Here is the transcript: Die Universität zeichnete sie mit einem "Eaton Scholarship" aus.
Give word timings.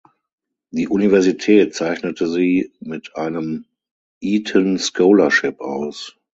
Die 0.71 0.87
Universität 0.87 1.75
zeichnete 1.75 2.27
sie 2.27 2.73
mit 2.79 3.15
einem 3.15 3.65
"Eaton 4.19 4.79
Scholarship" 4.79 5.59
aus. 5.61 6.17